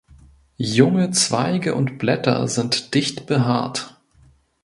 Junge 0.57 1.11
Zweige 1.11 1.75
und 1.75 1.99
Blätter 1.99 2.47
sind 2.47 2.95
dicht 2.95 3.27
behaart. 3.27 4.01